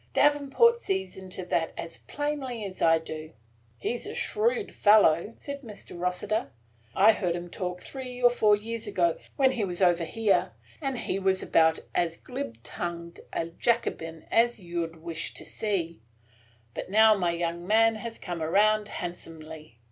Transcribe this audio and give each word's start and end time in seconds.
Davenport 0.13 0.79
sees 0.79 1.15
into 1.15 1.45
that 1.45 1.73
as 1.77 1.99
plainly 1.99 2.65
as 2.65 2.81
I 2.81 2.97
do." 2.97 3.33
"He 3.77 3.95
's 3.95 4.07
a 4.07 4.15
shrewd 4.15 4.73
fellow," 4.73 5.35
said 5.37 5.61
Mr. 5.61 5.95
Rossiter. 5.95 6.49
"I 6.95 7.11
heard 7.11 7.35
him 7.35 7.51
talk 7.51 7.81
three 7.83 8.19
or 8.19 8.31
four 8.31 8.55
years 8.55 8.87
ago, 8.87 9.19
when 9.35 9.51
he 9.51 9.63
was 9.63 9.79
over 9.79 10.03
here, 10.03 10.53
and 10.81 10.97
he 10.97 11.19
was 11.19 11.43
about 11.43 11.77
as 11.93 12.17
glib 12.17 12.63
tongued 12.63 13.19
a 13.31 13.49
Jacobin 13.49 14.25
as 14.31 14.59
you 14.59 14.87
'd 14.87 14.95
wish 14.95 15.35
to 15.35 15.45
see; 15.45 16.01
but 16.73 16.89
now 16.89 17.13
my 17.13 17.29
young 17.29 17.67
man 17.67 17.93
has 17.97 18.17
come 18.17 18.41
around 18.41 18.87
handsomely. 18.87 19.77